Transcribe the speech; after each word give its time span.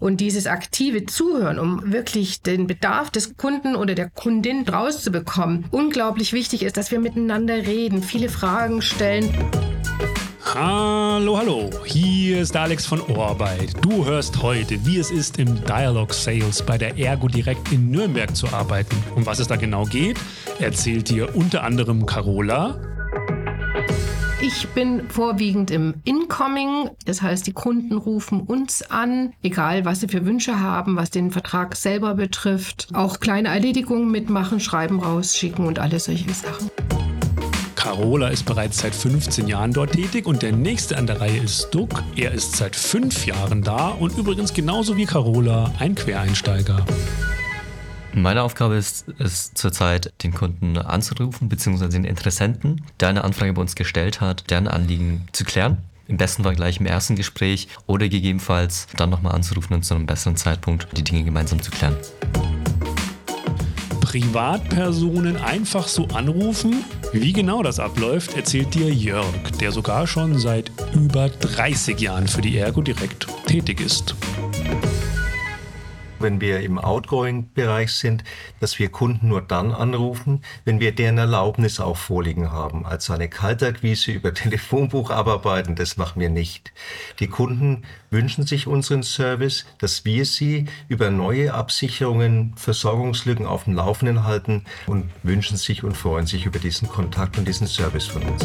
Und 0.00 0.16
dieses 0.20 0.48
aktive 0.48 1.06
Zuhören, 1.06 1.60
um 1.60 1.92
wirklich 1.92 2.42
den 2.42 2.66
Bedarf 2.66 3.10
des 3.10 3.36
Kunden 3.36 3.76
oder 3.76 3.94
der 3.94 4.10
Kundin 4.10 4.68
rauszubekommen, 4.68 5.66
unglaublich 5.70 6.32
wichtig 6.32 6.64
ist, 6.64 6.76
dass 6.76 6.90
wir 6.90 6.98
miteinander 6.98 7.54
reden, 7.54 8.02
viele 8.02 8.28
Fragen 8.28 8.82
stellen. 8.82 9.32
Hallo, 10.52 11.38
hallo, 11.38 11.70
hier 11.84 12.40
ist 12.40 12.56
Alex 12.56 12.84
von 12.86 13.00
Orbeit. 13.02 13.72
Du 13.82 14.04
hörst 14.04 14.42
heute, 14.42 14.84
wie 14.84 14.98
es 14.98 15.12
ist, 15.12 15.38
im 15.38 15.64
Dialog 15.64 16.12
Sales 16.12 16.62
bei 16.62 16.76
der 16.76 16.98
Ergo 16.98 17.28
direkt 17.28 17.70
in 17.70 17.90
Nürnberg 17.90 18.34
zu 18.34 18.48
arbeiten. 18.48 18.96
Um 19.14 19.24
was 19.26 19.38
es 19.38 19.46
da 19.46 19.54
genau 19.54 19.84
geht, 19.84 20.18
erzählt 20.58 21.08
dir 21.08 21.34
unter 21.36 21.62
anderem 21.62 22.04
Carola, 22.04 22.80
ich 24.40 24.68
bin 24.68 25.08
vorwiegend 25.08 25.70
im 25.70 25.94
Incoming, 26.04 26.90
das 27.06 27.22
heißt, 27.22 27.46
die 27.46 27.52
Kunden 27.52 27.96
rufen 27.96 28.40
uns 28.40 28.82
an, 28.82 29.32
egal 29.42 29.84
was 29.84 30.00
sie 30.00 30.08
für 30.08 30.26
Wünsche 30.26 30.60
haben, 30.60 30.96
was 30.96 31.10
den 31.10 31.30
Vertrag 31.30 31.76
selber 31.76 32.14
betrifft. 32.14 32.88
Auch 32.92 33.20
kleine 33.20 33.48
Erledigungen 33.48 34.10
mitmachen, 34.10 34.60
schreiben 34.60 35.00
rausschicken 35.00 35.66
und 35.66 35.78
alle 35.78 35.98
solche 35.98 36.32
Sachen. 36.32 36.70
Carola 37.74 38.28
ist 38.28 38.46
bereits 38.46 38.78
seit 38.78 38.94
15 38.94 39.46
Jahren 39.46 39.72
dort 39.72 39.92
tätig 39.92 40.26
und 40.26 40.42
der 40.42 40.52
nächste 40.52 40.96
an 40.96 41.06
der 41.06 41.20
Reihe 41.20 41.38
ist 41.38 41.68
Duck. 41.70 42.02
Er 42.16 42.32
ist 42.32 42.56
seit 42.56 42.74
fünf 42.74 43.26
Jahren 43.26 43.62
da 43.62 43.88
und 43.88 44.16
übrigens 44.16 44.54
genauso 44.54 44.96
wie 44.96 45.04
Carola 45.04 45.70
ein 45.78 45.94
Quereinsteiger. 45.94 46.84
Meine 48.16 48.42
Aufgabe 48.42 48.76
ist 48.76 49.06
es 49.18 49.54
zurzeit, 49.54 50.12
den 50.22 50.32
Kunden 50.32 50.78
anzurufen, 50.78 51.48
beziehungsweise 51.48 51.90
den 51.90 52.04
Interessenten, 52.04 52.82
der 53.00 53.08
eine 53.08 53.24
Anfrage 53.24 53.52
bei 53.52 53.60
uns 53.60 53.74
gestellt 53.74 54.20
hat, 54.20 54.50
deren 54.50 54.68
Anliegen 54.68 55.26
zu 55.32 55.42
klären. 55.44 55.78
Im 56.06 56.16
besten 56.16 56.44
Fall 56.44 56.54
gleich 56.54 56.78
im 56.78 56.86
ersten 56.86 57.16
Gespräch 57.16 57.66
oder 57.86 58.08
gegebenenfalls 58.08 58.86
dann 58.96 59.10
nochmal 59.10 59.34
anzurufen 59.34 59.74
und 59.74 59.84
zu 59.84 59.94
einem 59.94 60.06
besseren 60.06 60.36
Zeitpunkt 60.36 60.86
die 60.96 61.02
Dinge 61.02 61.24
gemeinsam 61.24 61.60
zu 61.60 61.72
klären. 61.72 61.96
Privatpersonen 64.00 65.36
einfach 65.36 65.88
so 65.88 66.06
anrufen? 66.06 66.84
Wie 67.12 67.32
genau 67.32 67.64
das 67.64 67.80
abläuft, 67.80 68.36
erzählt 68.36 68.74
dir 68.74 68.94
Jörg, 68.94 69.50
der 69.60 69.72
sogar 69.72 70.06
schon 70.06 70.38
seit 70.38 70.70
über 70.94 71.30
30 71.30 72.00
Jahren 72.00 72.28
für 72.28 72.42
die 72.42 72.58
Ergo 72.58 72.80
direkt 72.80 73.26
tätig 73.46 73.80
ist 73.80 74.14
wenn 76.24 76.40
wir 76.40 76.60
im 76.60 76.78
Outgoing-Bereich 76.78 77.92
sind, 77.92 78.24
dass 78.58 78.78
wir 78.78 78.88
Kunden 78.88 79.28
nur 79.28 79.42
dann 79.42 79.70
anrufen, 79.70 80.42
wenn 80.64 80.80
wir 80.80 80.92
deren 80.92 81.18
Erlaubnis 81.18 81.78
auch 81.78 81.96
vorliegen 81.96 82.50
haben. 82.50 82.84
Also 82.84 83.12
eine 83.12 83.28
Kaltakquise 83.28 84.10
über 84.10 84.34
Telefonbuch 84.34 85.10
abarbeiten, 85.10 85.76
das 85.76 85.96
machen 85.96 86.20
wir 86.20 86.30
nicht. 86.30 86.72
Die 87.20 87.28
Kunden 87.28 87.84
wünschen 88.10 88.46
sich 88.46 88.66
unseren 88.66 89.02
Service, 89.02 89.66
dass 89.78 90.04
wir 90.04 90.24
sie 90.24 90.64
über 90.88 91.10
neue 91.10 91.54
Absicherungen, 91.54 92.54
Versorgungslücken 92.56 93.46
auf 93.46 93.64
dem 93.64 93.74
Laufenden 93.74 94.24
halten 94.24 94.64
und 94.86 95.10
wünschen 95.22 95.58
sich 95.58 95.84
und 95.84 95.96
freuen 95.96 96.26
sich 96.26 96.46
über 96.46 96.58
diesen 96.58 96.88
Kontakt 96.88 97.38
und 97.38 97.46
diesen 97.46 97.66
Service 97.66 98.06
von 98.06 98.22
uns. 98.22 98.44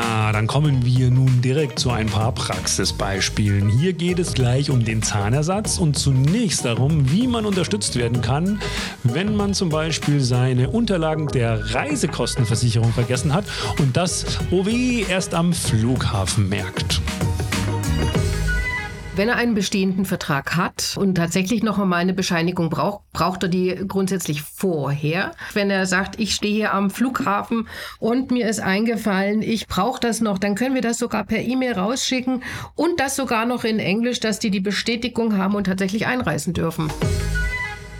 Ja, 0.00 0.30
dann 0.30 0.46
kommen 0.46 0.84
wir 0.84 1.10
nun 1.10 1.40
direkt 1.42 1.80
zu 1.80 1.90
ein 1.90 2.06
paar 2.06 2.30
Praxisbeispielen. 2.30 3.68
Hier 3.68 3.94
geht 3.94 4.20
es 4.20 4.32
gleich 4.32 4.70
um 4.70 4.84
den 4.84 5.02
Zahnersatz 5.02 5.78
und 5.78 5.98
zunächst 5.98 6.64
darum, 6.64 7.10
wie 7.10 7.26
man 7.26 7.44
unterstützt 7.44 7.96
werden 7.96 8.20
kann, 8.20 8.60
wenn 9.02 9.34
man 9.34 9.54
zum 9.54 9.70
Beispiel 9.70 10.20
seine 10.20 10.70
Unterlagen 10.70 11.26
der 11.26 11.74
Reisekostenversicherung 11.74 12.92
vergessen 12.92 13.34
hat 13.34 13.44
und 13.80 13.96
das 13.96 14.38
OW 14.52 14.68
erst 15.08 15.34
am 15.34 15.52
Flughafen 15.52 16.48
merkt. 16.48 17.00
Wenn 19.18 19.30
er 19.30 19.34
einen 19.34 19.54
bestehenden 19.54 20.04
Vertrag 20.04 20.54
hat 20.54 20.94
und 20.96 21.16
tatsächlich 21.16 21.64
noch 21.64 21.80
einmal 21.80 21.98
eine 21.98 22.14
Bescheinigung 22.14 22.70
braucht, 22.70 23.00
braucht 23.12 23.42
er 23.42 23.48
die 23.48 23.74
grundsätzlich 23.88 24.42
vorher. 24.42 25.32
Wenn 25.54 25.70
er 25.70 25.86
sagt, 25.86 26.20
ich 26.20 26.36
stehe 26.36 26.70
am 26.70 26.88
Flughafen 26.88 27.66
und 27.98 28.30
mir 28.30 28.48
ist 28.48 28.60
eingefallen, 28.60 29.42
ich 29.42 29.66
brauche 29.66 29.98
das 29.98 30.20
noch, 30.20 30.38
dann 30.38 30.54
können 30.54 30.76
wir 30.76 30.82
das 30.82 30.98
sogar 30.98 31.24
per 31.24 31.40
E-Mail 31.40 31.72
rausschicken 31.72 32.44
und 32.76 33.00
das 33.00 33.16
sogar 33.16 33.44
noch 33.44 33.64
in 33.64 33.80
Englisch, 33.80 34.20
dass 34.20 34.38
die 34.38 34.52
die 34.52 34.60
Bestätigung 34.60 35.36
haben 35.36 35.56
und 35.56 35.64
tatsächlich 35.64 36.06
einreisen 36.06 36.54
dürfen 36.54 36.88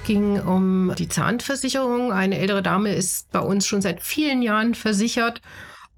ging 0.07 0.41
um 0.41 0.95
die 0.97 1.09
Zahnversicherung. 1.09 2.13
Eine 2.13 2.39
ältere 2.39 2.63
Dame 2.63 2.95
ist 2.95 3.31
bei 3.31 3.41
uns 3.41 3.67
schon 3.67 3.83
seit 3.83 4.03
vielen 4.03 4.41
Jahren 4.41 4.75
versichert 4.75 5.43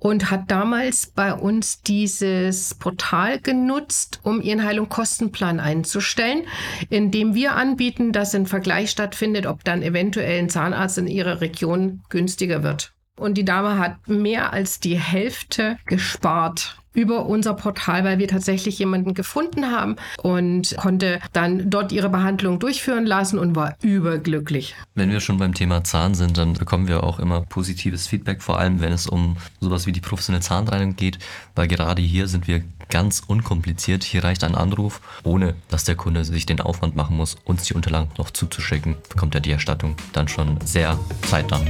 und 0.01 0.31
hat 0.31 0.51
damals 0.51 1.07
bei 1.07 1.33
uns 1.33 1.83
dieses 1.83 2.75
Portal 2.75 3.39
genutzt, 3.39 4.19
um 4.25 4.41
ihren 4.41 4.65
Heilung-Kostenplan 4.65 5.61
einzustellen, 5.61 6.43
indem 6.89 7.35
wir 7.35 7.55
anbieten, 7.55 8.11
dass 8.11 8.35
ein 8.35 8.47
Vergleich 8.47 8.91
stattfindet, 8.91 9.47
ob 9.47 9.63
dann 9.63 9.83
eventuell 9.83 10.41
ein 10.41 10.49
Zahnarzt 10.49 10.99
in 10.99 11.07
ihrer 11.07 11.41
Region 11.41 12.03
günstiger 12.09 12.63
wird. 12.63 12.93
Und 13.21 13.35
die 13.35 13.45
Dame 13.45 13.79
hat 13.79 14.09
mehr 14.09 14.53
als 14.53 14.81
die 14.81 14.99
Hälfte 14.99 15.77
gespart 15.85 16.81
über 16.93 17.27
unser 17.27 17.55
Portal, 17.55 18.05
weil 18.05 18.19
wir 18.19 18.29
tatsächlich 18.29 18.79
jemanden 18.79 19.15
gefunden 19.15 19.71
haben 19.71 19.97
und 20.23 20.77
konnte 20.77 21.21
dann 21.33 21.71
dort 21.71 21.93
ihre 21.93 22.09
Behandlung 22.09 22.59
durchführen 22.59 23.07
lassen 23.07 23.39
und 23.39 23.55
war 23.55 23.77
überglücklich. 23.83 24.75
Wenn 24.95 25.11
wir 25.11 25.21
schon 25.21 25.39
beim 25.39 25.55
Thema 25.55 25.85
Zahn 25.85 26.15
sind, 26.15 26.37
dann 26.37 26.55
bekommen 26.55 26.89
wir 26.89 27.05
auch 27.05 27.19
immer 27.21 27.43
positives 27.43 28.09
Feedback, 28.09 28.43
vor 28.43 28.59
allem 28.59 28.81
wenn 28.81 28.93
es 28.93 29.07
um 29.07 29.37
sowas 29.61 29.87
wie 29.87 29.93
die 29.93 30.01
professionelle 30.01 30.43
Zahnreinigung 30.43 30.97
geht, 30.97 31.19
weil 31.55 31.69
gerade 31.69 32.03
hier 32.03 32.27
sind 32.27 32.49
wir 32.49 32.65
ganz 32.89 33.23
unkompliziert. 33.25 34.03
Hier 34.03 34.25
reicht 34.25 34.43
ein 34.43 34.57
Anruf, 34.57 35.01
ohne 35.23 35.55
dass 35.69 35.85
der 35.85 35.95
Kunde 35.95 36.25
sich 36.25 36.45
den 36.45 36.61
Aufwand 36.61 36.97
machen 36.97 37.17
muss, 37.17 37.37
uns 37.45 37.65
die 37.65 37.75
Unterlagen 37.75 38.11
noch 38.19 38.31
zuzuschicken, 38.31 38.97
bekommt 39.09 39.37
er 39.37 39.41
die 39.41 39.53
Erstattung 39.53 39.95
dann 40.13 40.27
schon 40.27 40.59
sehr 40.65 40.99
zeitnah. 41.23 41.61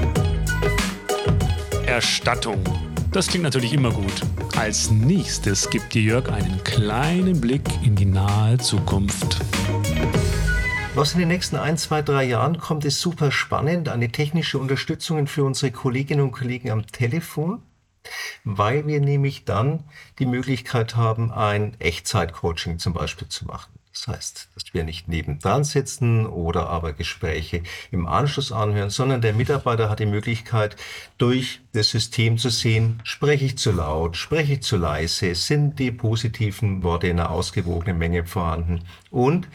Erstattung. 1.91 2.62
Das 3.11 3.27
klingt 3.27 3.43
natürlich 3.43 3.73
immer 3.73 3.91
gut. 3.91 4.23
Als 4.56 4.93
nächstes 4.93 5.69
gibt 5.71 5.93
dir 5.93 6.03
Jörg 6.03 6.31
einen 6.31 6.62
kleinen 6.62 7.41
Blick 7.41 7.62
in 7.83 7.97
die 7.97 8.05
nahe 8.05 8.59
Zukunft. 8.59 9.41
Was 10.95 11.15
in 11.15 11.19
den 11.19 11.28
nächsten 11.28 11.56
ein, 11.56 11.77
zwei, 11.77 12.01
drei 12.01 12.23
Jahren 12.23 12.59
kommt, 12.59 12.84
ist 12.84 13.01
super 13.01 13.33
spannend. 13.33 13.89
Eine 13.89 14.12
technische 14.12 14.59
Unterstützung 14.59 15.27
für 15.27 15.43
unsere 15.43 15.73
Kolleginnen 15.73 16.23
und 16.23 16.31
Kollegen 16.31 16.71
am 16.71 16.87
Telefon, 16.87 17.61
weil 18.45 18.87
wir 18.87 19.01
nämlich 19.01 19.45
dann 19.45 19.83
die 20.21 20.27
Möglichkeit 20.27 20.95
haben, 20.95 21.33
ein 21.33 21.75
Echtzeit-Coaching 21.81 22.78
zum 22.78 22.93
Beispiel 22.93 23.28
zu 23.28 23.47
machen. 23.47 23.80
Das 24.00 24.16
heißt, 24.16 24.49
dass 24.55 24.72
wir 24.72 24.84
nicht 24.84 25.09
nebendran 25.09 25.62
sitzen 25.62 26.25
oder 26.27 26.71
aber 26.71 26.94
Gespräche 26.94 27.62
im 27.91 28.06
Anschluss 28.06 28.50
anhören, 28.50 28.88
sondern 28.88 29.21
der 29.21 29.34
Mitarbeiter 29.34 29.91
hat 29.91 30.00
die 30.00 30.06
Möglichkeit, 30.06 30.77
durch 31.19 31.61
das 31.75 31.91
System 31.91 32.39
zu 32.39 32.49
sehen, 32.49 33.00
spreche 33.05 33.44
ich 33.44 33.59
zu 33.59 33.72
laut, 33.72 34.16
spreche 34.16 34.55
ich 34.55 34.62
zu 34.62 34.78
leise, 34.78 35.34
sind 35.34 35.78
die 35.78 35.93
positiven 35.93 36.83
Worte 36.83 37.09
in 37.09 37.21
einer 37.21 37.31
ausgewogenen 37.31 37.99
Menge 37.99 38.25
vorhanden. 38.25 38.84
Und 39.10 39.49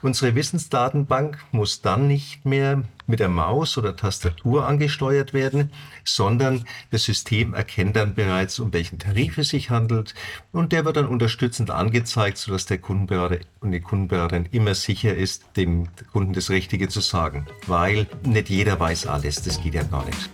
unsere 0.00 0.34
Wissensdatenbank 0.34 1.38
muss 1.52 1.82
dann 1.82 2.08
nicht 2.08 2.46
mehr 2.46 2.84
mit 3.10 3.20
der 3.20 3.28
Maus 3.28 3.76
oder 3.76 3.96
Tastatur 3.96 4.66
angesteuert 4.66 5.34
werden, 5.34 5.70
sondern 6.04 6.64
das 6.90 7.04
System 7.04 7.54
erkennt 7.54 7.96
dann 7.96 8.14
bereits, 8.14 8.58
um 8.58 8.72
welchen 8.72 8.98
Tarif 8.98 9.38
es 9.38 9.50
sich 9.50 9.70
handelt 9.70 10.14
und 10.52 10.72
der 10.72 10.84
wird 10.84 10.96
dann 10.96 11.06
unterstützend 11.06 11.70
angezeigt, 11.70 12.38
sodass 12.38 12.66
der 12.66 12.78
Kundenberater 12.78 13.38
und 13.60 13.72
die 13.72 13.80
Kundenberaterin 13.80 14.48
immer 14.52 14.74
sicher 14.74 15.14
ist, 15.14 15.44
dem 15.56 15.88
Kunden 16.12 16.32
das 16.32 16.50
Richtige 16.50 16.88
zu 16.88 17.00
sagen, 17.00 17.46
weil 17.66 18.06
nicht 18.24 18.48
jeder 18.48 18.80
weiß 18.80 19.06
alles, 19.06 19.42
das 19.42 19.62
geht 19.62 19.74
ja 19.74 19.82
gar 19.82 20.06
nicht. 20.06 20.30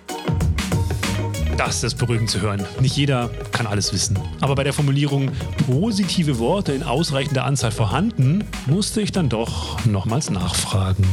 Das 1.56 1.82
ist 1.82 1.97
beruhigend 1.97 2.28
zu 2.28 2.41
hören. 2.43 2.66
Nicht 2.81 2.97
jeder 2.97 3.31
kann 3.50 3.66
alles 3.66 3.93
wissen. 3.93 4.19
Aber 4.43 4.54
bei 4.54 4.62
der 4.62 4.75
Formulierung 4.75 5.31
positive 5.66 6.38
Worte 6.38 6.72
in 6.72 6.82
ausreichender 6.82 7.44
Anzahl 7.44 7.70
vorhanden, 7.70 8.44
musste 8.66 9.00
ich 9.00 9.10
dann 9.10 9.31
doch 9.31 9.84
nochmals 9.87 10.31
nachfragen. 10.31 11.05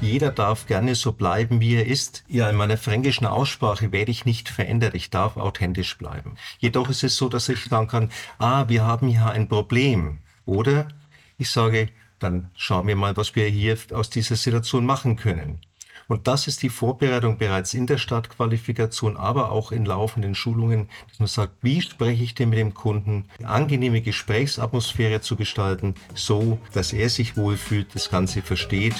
Jeder 0.00 0.30
darf 0.30 0.66
gerne 0.66 0.94
so 0.94 1.12
bleiben, 1.12 1.60
wie 1.60 1.74
er 1.74 1.86
ist. 1.86 2.24
Ja, 2.26 2.48
in 2.48 2.56
meiner 2.56 2.78
fränkischen 2.78 3.26
Aussprache 3.26 3.92
werde 3.92 4.10
ich 4.10 4.24
nicht 4.24 4.48
verändert. 4.48 4.94
Ich 4.94 5.10
darf 5.10 5.36
authentisch 5.36 5.98
bleiben. 5.98 6.36
Jedoch 6.58 6.88
ist 6.88 7.04
es 7.04 7.16
so, 7.16 7.28
dass 7.28 7.50
ich 7.50 7.64
sagen 7.64 7.86
kann, 7.86 8.10
ah, 8.38 8.64
wir 8.68 8.84
haben 8.84 9.08
hier 9.08 9.26
ein 9.26 9.48
Problem. 9.48 10.20
Oder 10.46 10.88
ich 11.36 11.50
sage, 11.50 11.90
dann 12.18 12.50
schauen 12.54 12.86
wir 12.86 12.96
mal, 12.96 13.16
was 13.16 13.36
wir 13.36 13.46
hier 13.46 13.76
aus 13.92 14.08
dieser 14.08 14.36
Situation 14.36 14.86
machen 14.86 15.16
können. 15.16 15.60
Und 16.08 16.26
das 16.26 16.48
ist 16.48 16.62
die 16.62 16.70
Vorbereitung 16.70 17.38
bereits 17.38 17.72
in 17.72 17.86
der 17.86 17.98
Startqualifikation, 17.98 19.16
aber 19.16 19.52
auch 19.52 19.70
in 19.70 19.84
laufenden 19.84 20.34
Schulungen, 20.34 20.88
dass 21.08 21.20
man 21.20 21.28
sagt, 21.28 21.52
wie 21.62 21.80
spreche 21.82 22.24
ich 22.24 22.34
denn 22.34 22.48
mit 22.48 22.58
dem 22.58 22.74
Kunden, 22.74 23.26
eine 23.38 23.48
angenehme 23.48 24.00
Gesprächsatmosphäre 24.00 25.20
zu 25.20 25.36
gestalten, 25.36 25.94
so 26.14 26.58
dass 26.72 26.92
er 26.92 27.10
sich 27.10 27.36
wohlfühlt, 27.36 27.94
das 27.94 28.10
Ganze 28.10 28.42
versteht. 28.42 28.96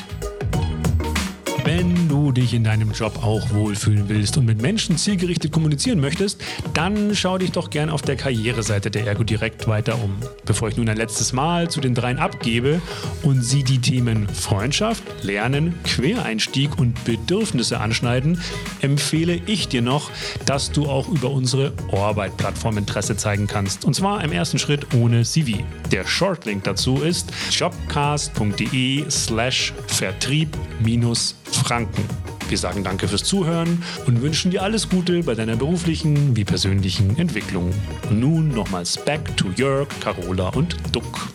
Wenn 1.64 2.08
du 2.08 2.32
dich 2.32 2.54
in 2.54 2.64
deinem 2.64 2.92
Job 2.92 3.22
auch 3.22 3.50
wohlfühlen 3.50 4.08
willst 4.08 4.36
und 4.38 4.46
mit 4.46 4.62
Menschen 4.62 4.96
zielgerichtet 4.96 5.52
kommunizieren 5.52 6.00
möchtest, 6.00 6.42
dann 6.72 7.14
schau 7.14 7.36
dich 7.38 7.52
doch 7.52 7.70
gern 7.70 7.90
auf 7.90 8.02
der 8.02 8.16
Karriereseite 8.16 8.90
der 8.90 9.06
Ergo 9.06 9.24
Direkt 9.24 9.68
weiter 9.68 10.02
um. 10.02 10.16
Bevor 10.46 10.68
ich 10.68 10.76
nun 10.76 10.88
ein 10.88 10.96
letztes 10.96 11.32
Mal 11.32 11.68
zu 11.68 11.80
den 11.80 11.94
dreien 11.94 12.18
abgebe 12.18 12.80
und 13.22 13.42
sie 13.42 13.62
die 13.62 13.78
Themen 13.78 14.28
Freundschaft, 14.28 15.02
Lernen, 15.22 15.74
Quereinstieg 15.84 16.78
und 16.78 17.04
Bedürfnisse 17.04 17.78
anschneiden, 17.78 18.40
empfehle 18.80 19.40
ich 19.46 19.68
dir 19.68 19.82
noch, 19.82 20.10
dass 20.46 20.72
du 20.72 20.86
auch 20.86 21.08
über 21.08 21.30
unsere 21.30 21.72
Orbeit-Plattform 21.90 22.78
Interesse 22.78 23.16
zeigen 23.16 23.46
kannst. 23.46 23.84
Und 23.84 23.94
zwar 23.94 24.24
im 24.24 24.32
ersten 24.32 24.58
Schritt 24.58 24.94
ohne 24.94 25.24
CV. 25.24 25.58
Der 25.92 26.06
Shortlink 26.06 26.64
dazu 26.64 26.98
ist 26.98 27.30
jobcast.de 27.50 29.10
slash 29.10 29.74
Vertrieb 29.86 30.56
minus 30.82 31.34
Franken. 31.60 32.04
Wir 32.48 32.58
sagen 32.58 32.82
danke 32.82 33.06
fürs 33.06 33.22
Zuhören 33.22 33.82
und 34.06 34.22
wünschen 34.22 34.50
dir 34.50 34.62
alles 34.62 34.88
Gute 34.88 35.22
bei 35.22 35.34
deiner 35.34 35.56
beruflichen 35.56 36.34
wie 36.34 36.44
persönlichen 36.44 37.16
Entwicklung. 37.16 37.72
Und 38.08 38.18
nun 38.18 38.48
nochmals 38.48 38.96
back 39.04 39.36
to 39.36 39.48
Jörg, 39.56 39.88
Carola 40.00 40.48
und 40.48 40.76
Duck. 40.90 41.28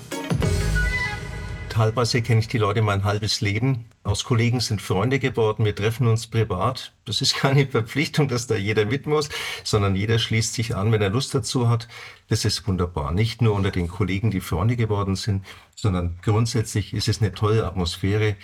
Teilweise 1.70 2.22
kenne 2.22 2.40
ich 2.40 2.48
die 2.48 2.58
Leute 2.58 2.82
mein 2.82 3.04
halbes 3.04 3.42
Leben. 3.42 3.84
Aus 4.04 4.24
Kollegen 4.24 4.62
sind 4.62 4.82
Freunde 4.82 5.20
geworden. 5.20 5.66
Wir 5.66 5.76
treffen 5.76 6.08
uns 6.08 6.26
privat. 6.26 6.94
Das 7.04 7.22
ist 7.22 7.36
keine 7.36 7.68
Verpflichtung, 7.68 8.30
dass 8.30 8.48
da 8.48 8.56
jeder 8.56 8.86
mit 8.86 9.08
muss, 9.08 9.28
sondern 9.66 9.94
jeder 9.94 10.18
schließt 10.18 10.54
sich 10.54 10.76
an, 10.76 10.94
wenn 10.94 11.02
er 11.02 11.10
Lust 11.10 11.36
dazu 11.36 11.68
hat. 11.68 11.90
Das 12.30 12.46
ist 12.46 12.66
wunderbar. 12.68 13.12
Nicht 13.12 13.42
nur 13.42 13.54
unter 13.54 13.72
den 13.72 13.90
Kollegen, 13.90 14.32
die 14.32 14.40
Freunde 14.40 14.78
geworden 14.78 15.18
sind, 15.18 15.46
sondern 15.76 16.18
grundsätzlich 16.22 16.94
ist 16.94 17.10
es 17.10 17.22
eine 17.22 17.34
tolle 17.34 17.66
Atmosphäre 17.66 18.38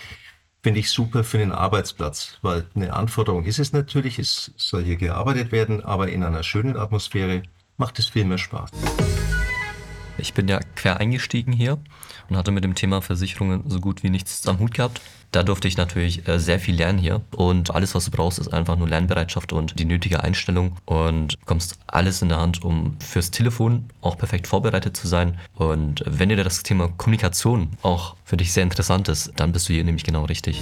finde 0.63 0.79
ich 0.79 0.89
super 0.89 1.23
für 1.23 1.37
den 1.37 1.51
Arbeitsplatz, 1.51 2.37
weil 2.41 2.65
eine 2.75 2.93
Anforderung 2.93 3.45
ist 3.45 3.59
es 3.59 3.73
natürlich, 3.73 4.19
es 4.19 4.51
soll 4.57 4.83
hier 4.83 4.97
gearbeitet 4.97 5.51
werden, 5.51 5.83
aber 5.83 6.09
in 6.09 6.23
einer 6.23 6.43
schönen 6.43 6.77
Atmosphäre 6.77 7.43
macht 7.77 7.99
es 7.99 8.07
viel 8.07 8.25
mehr 8.25 8.37
Spaß. 8.37 8.71
Ich 10.17 10.33
bin 10.33 10.47
ja 10.47 10.59
quer 10.75 10.99
eingestiegen 10.99 11.53
hier 11.53 11.79
und 12.29 12.37
hatte 12.37 12.51
mit 12.51 12.63
dem 12.63 12.75
Thema 12.75 13.01
Versicherungen 13.01 13.63
so 13.67 13.79
gut 13.79 14.03
wie 14.03 14.09
nichts 14.09 14.47
am 14.47 14.59
Hut 14.59 14.73
gehabt. 14.73 15.01
Da 15.31 15.43
durfte 15.43 15.67
ich 15.67 15.77
natürlich 15.77 16.27
äh, 16.27 16.39
sehr 16.39 16.59
viel 16.59 16.75
lernen 16.75 16.99
hier 16.99 17.21
und 17.35 17.73
alles, 17.73 17.95
was 17.95 18.05
du 18.05 18.11
brauchst, 18.11 18.37
ist 18.37 18.53
einfach 18.53 18.77
nur 18.77 18.89
Lernbereitschaft 18.89 19.53
und 19.53 19.79
die 19.79 19.85
nötige 19.85 20.23
Einstellung 20.23 20.75
und 20.85 21.39
bekommst 21.39 21.79
alles 21.87 22.21
in 22.21 22.29
der 22.29 22.39
Hand, 22.39 22.63
um 22.63 22.97
fürs 22.99 23.31
Telefon 23.31 23.85
auch 24.01 24.17
perfekt 24.17 24.47
vorbereitet 24.47 24.97
zu 24.97 25.07
sein. 25.07 25.39
Und 25.55 26.03
wenn 26.05 26.29
dir 26.29 26.43
das 26.43 26.63
Thema 26.63 26.89
Kommunikation 26.89 27.69
auch 27.81 28.15
für 28.25 28.37
dich 28.37 28.51
sehr 28.51 28.63
interessant 28.63 29.07
ist, 29.07 29.31
dann 29.37 29.53
bist 29.53 29.69
du 29.69 29.73
hier 29.73 29.85
nämlich 29.85 30.03
genau 30.03 30.25
richtig. 30.25 30.61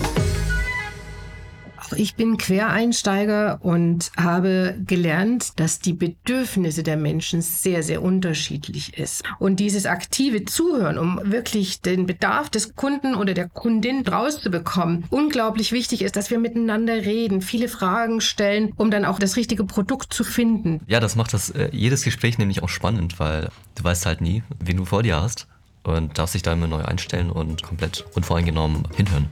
Ich 1.96 2.16
bin 2.16 2.38
Quereinsteiger 2.38 3.60
und 3.62 4.12
habe 4.18 4.76
gelernt, 4.86 5.60
dass 5.60 5.80
die 5.80 5.94
Bedürfnisse 5.94 6.84
der 6.84 6.98
Menschen 6.98 7.42
sehr, 7.42 7.84
sehr 7.84 8.02
unterschiedlich 8.02 8.98
ist. 8.98 9.24
Und 9.40 9.60
dieses 9.60 9.86
aktive 9.86 10.46
Zuhören, 10.46 10.98
um 10.98 11.20
wirklich 11.24 11.82
den 11.82 12.06
Bedarf 12.06 12.50
des 12.50 12.76
Kunden 12.76 13.16
oder 13.16 13.34
der 13.34 13.50
Kundin 13.50 14.08
rauszubekommen, 14.08 15.06
unglaublich 15.10 15.72
wichtig 15.72 16.02
ist, 16.02 16.16
dass 16.16 16.30
wir 16.30 16.40
miteinander 16.40 16.94
reden, 16.94 17.42
viele 17.42 17.68
Fragen 17.68 18.22
stellen, 18.22 18.74
um 18.76 18.92
dann 18.92 19.06
auch 19.06 19.20
das 19.20 19.36
richtige 19.36 19.64
Produkt 19.64 20.14
zu 20.14 20.24
finden. 20.24 20.82
Ja, 20.88 21.00
das 21.00 21.16
macht 21.16 21.34
das 21.34 21.50
äh, 21.52 21.70
jedes 21.72 22.04
Gespräch 22.04 22.38
nämlich 22.38 22.64
auch 22.64 22.70
spannend, 22.70 23.20
weil 23.20 23.50
du 23.76 23.84
weißt 23.84 24.06
halt 24.06 24.22
nie, 24.22 24.44
wen 24.60 24.78
du 24.78 24.86
vor 24.86 25.04
dir 25.04 25.22
hast 25.22 25.48
und 25.84 26.18
darfst 26.18 26.36
dich 26.36 26.42
da 26.42 26.54
immer 26.54 26.68
neu 26.68 26.84
einstellen 26.84 27.32
und 27.32 27.64
komplett 27.64 28.06
unvoreingenommen 28.16 28.88
hinhören. 28.96 29.28